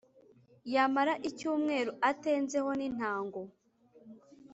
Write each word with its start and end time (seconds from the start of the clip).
yamara 0.73 1.13
icyumweru 1.29 1.91
atenze 2.09 2.57
ho 2.63 2.71
n’intango 2.79 3.41